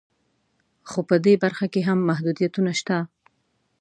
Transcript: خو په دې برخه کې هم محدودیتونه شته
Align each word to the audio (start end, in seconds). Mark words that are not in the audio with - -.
خو 0.89 0.99
په 1.09 1.15
دې 1.25 1.33
برخه 1.43 1.65
کې 1.73 1.81
هم 1.87 1.99
محدودیتونه 2.09 2.71
شته 2.79 2.97